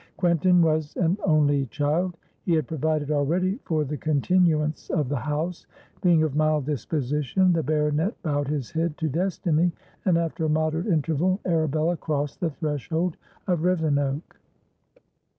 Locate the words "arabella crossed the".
11.45-12.49